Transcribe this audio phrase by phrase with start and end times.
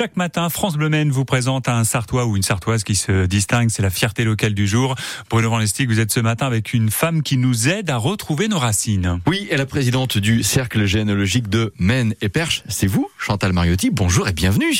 [0.00, 3.68] chaque matin, France Bleu Maine vous présente un Sartois ou une Sartoise qui se distingue.
[3.68, 4.94] C'est la fierté locale du jour.
[5.28, 8.48] Bruno Van Lestig, vous êtes ce matin avec une femme qui nous aide à retrouver
[8.48, 9.20] nos racines.
[9.26, 12.62] Oui, elle est la présidente du Cercle généalogique de Maine et Perche.
[12.66, 13.90] C'est vous, Chantal Mariotti.
[13.90, 14.72] Bonjour et bienvenue.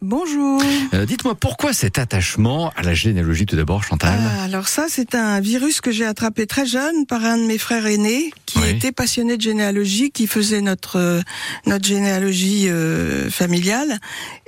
[0.00, 0.62] Bonjour.
[0.94, 4.16] Euh, Dites-moi pourquoi cet attachement à la généalogie tout d'abord, Chantal?
[4.22, 7.58] Ah, alors ça, c'est un virus que j'ai attrapé très jeune par un de mes
[7.58, 8.68] frères aînés qui Oui.
[8.70, 11.20] était passionné de généalogie, qui faisait notre euh,
[11.66, 13.98] notre généalogie euh, familiale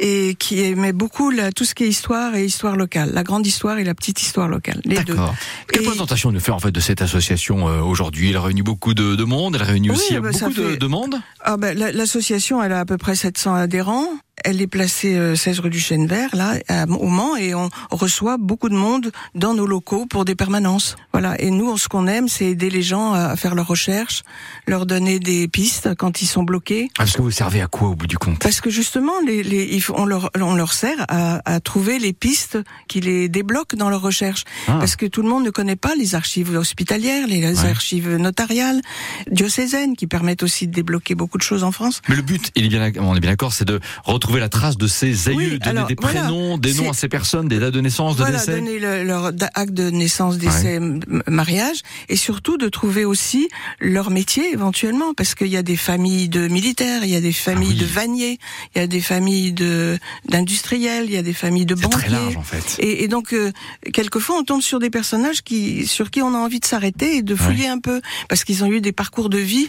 [0.00, 3.46] et qui aimait beaucoup la- tout ce qui est histoire et histoire locale, la grande
[3.46, 5.14] histoire et la petite histoire locale, les deux.
[5.14, 5.34] D'accord.
[5.72, 8.30] Quelle Et- présentation nous fait en fait de cette association euh, aujourd'hui?
[8.30, 10.76] Elle réunit beaucoup de, de monde, elle réunit Oui, aussi bah, ça beaucoup de, fait-
[10.76, 11.14] de monde?
[11.40, 14.08] Ah la- l'association, elle a à peu près 700 adhérents.
[14.48, 17.68] Elle est placée euh, 16 rue du Chêne Vert, là, à- au Mans, et on
[17.90, 20.94] reçoit beaucoup de monde dans nos locaux pour des permanences.
[21.12, 21.40] Voilà.
[21.40, 24.22] Et nous, ce qu'on aime, c'est aider les gens à faire leurs recherches,
[24.68, 26.88] leur donner des pistes quand ils sont bloqués.
[26.92, 28.38] Ah, Parce que vous servez à quoi au bout du compte?
[28.38, 32.58] Parce que justement, les, les, on, leur, on leur sert à, à trouver les pistes
[32.86, 34.44] qui les débloquent dans leurs recherches.
[34.68, 34.76] Ah.
[34.78, 37.68] Parce que tout le monde ne connaît pas les archives hospitalières, les Ouais.
[37.70, 38.80] archives notariales,
[39.30, 42.02] diocésaines, qui permettent aussi de débloquer beaucoup de choses en France.
[42.08, 44.76] Mais le but, il est bien, on est bien d'accord, c'est de retrouver la trace
[44.76, 46.20] de ces aïeux, Oui, donner alors, des voilà.
[46.22, 48.54] prénoms, des noms à ces personnes, des dates de naissance, de voilà, décès.
[48.56, 51.78] donner le- leur acte de naissance, décès, m- mariage,
[52.08, 53.48] et surtout de trouver aussi
[53.80, 57.32] leur métier éventuellement, parce qu'il y a des familles de militaires, il y a des
[57.32, 57.80] familles Ah oui.
[57.80, 58.38] de vanniers,
[58.74, 61.98] il y a des familles de d'industriels, il y a des familles de banquiers.
[61.98, 62.76] très large en fait.
[62.78, 63.52] Et, et donc, euh,
[63.92, 67.22] quelquefois, on tombe sur des personnages qui, sur qui on a envie de s'arrêter et
[67.22, 69.68] de fouiller un peu, parce qu'ils ont eu des parcours de vie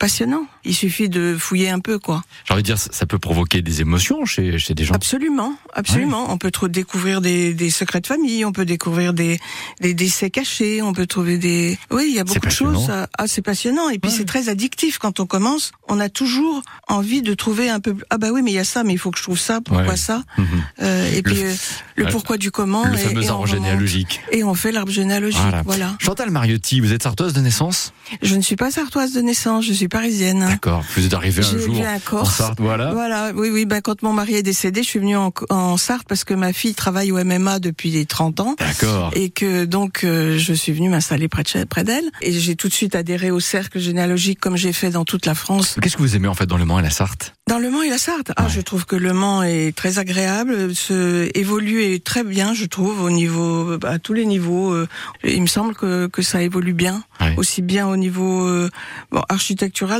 [0.00, 0.46] passionnants.
[0.64, 2.24] Il suffit de fouiller un peu, quoi.
[2.46, 4.94] J'ai envie de dire, ça peut provoquer des émotions chez, chez des gens.
[4.94, 6.26] Absolument, absolument.
[6.32, 9.38] On peut trop découvrir des, des secrets de famille, on peut découvrir des,
[9.80, 11.78] des décès cachés, on peut trouver des.
[11.90, 12.80] Oui, il y a beaucoup de passionnant.
[12.86, 12.90] choses.
[13.16, 13.88] Ah, c'est passionnant.
[13.90, 14.16] Et puis Ouais.
[14.16, 15.72] c'est très addictif quand on commence.
[15.88, 17.94] On a toujours envie de trouver un peu.
[18.10, 19.60] Ah bah oui, mais il y a ça, mais il faut que je trouve ça.
[19.60, 19.96] Pourquoi Ouais.
[19.96, 20.24] ça?
[20.38, 20.46] Mhm.
[20.82, 21.54] Euh, Et puis Le- euh,
[21.96, 22.84] le, pourquoi du comment.
[22.86, 24.20] Le et- fameux et arbre généalogique.
[24.32, 25.40] Et on fait l'arbre généalogique.
[25.42, 25.62] Voilà.
[25.64, 25.96] Voilà.
[25.98, 27.92] Chantal Mariotti, vous êtes sartoise de naissance?
[28.22, 30.46] Je ne suis pas sartoise de naissance, je suis parisienne.
[30.48, 30.82] D'accord.
[30.96, 32.36] Vous êtes arrivé un jour en Corse.
[32.38, 32.92] Sarthe, voilà.
[32.94, 33.66] Voilà, oui, oui.
[33.66, 36.52] Ben, quand mon mari est décédé, je suis venue en, en Sarthe parce que ma
[36.54, 38.56] fille travaille au MMA depuis 30 ans.
[38.58, 39.10] D'accord.
[39.14, 42.68] Et que donc euh, je suis venue m'installer près de près d'elle et j'ai tout
[42.68, 45.76] de suite adhéré au cercle généalogique comme j'ai fait dans toute la France.
[45.82, 47.34] Qu'est-ce que vous aimez en fait dans le Mans et la Sarthe?
[47.48, 48.48] Dans Le Mans et la Sarthe, ah Ouais.
[48.48, 53.02] je trouve que Le Mans est très agréable, se évolue et très bien, je trouve
[53.02, 54.70] au niveau à tous les niveaux.
[54.72, 54.86] euh,
[55.24, 57.34] il me semble que que ça évolue bien, Ouais.
[57.36, 58.70] aussi bien au niveau euh,
[59.10, 59.22] bon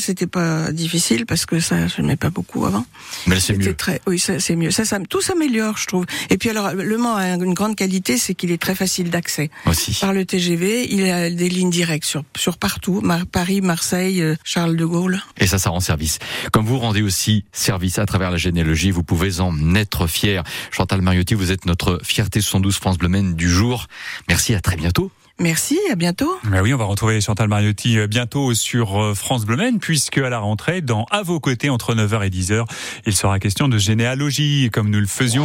[0.00, 2.84] c'était pas difficile parce que ça je n'aimais pas beaucoup avant.
[3.26, 3.74] Mais c'est mieux.
[3.74, 4.70] très, oui, c'est mieux.
[4.70, 6.04] Ça, ça, tout s'améliore, je trouve.
[6.30, 9.50] Et puis alors, Le Mans a une grande qualité, c'est qu'il est très facile d'accès.
[9.66, 9.96] Aussi.
[10.00, 13.00] Par le TGV, il a des lignes directes sur, sur partout.
[13.00, 15.22] Mar- Paris, Marseille, euh, Charles de Gaulle.
[15.38, 16.18] Et ça, ça rend service.
[16.52, 20.42] Comme vous rendez aussi service à travers la généalogie, vous pouvez en être fier.
[20.70, 23.86] Chantal Mariotti, vous êtes notre fierté 72 France Bleu du jour.
[24.28, 25.12] Merci, à très bientôt.
[25.38, 26.34] Merci, à bientôt.
[26.48, 30.16] Mais oui, on va retrouver Chantal Mariotti euh, bientôt sur euh, France Bleu Maine, puisque
[30.16, 32.64] à la rentrée, dans À vos côtés, entre 9h et 10h,
[33.04, 35.44] il sera question de généalogie, comme nous le faisions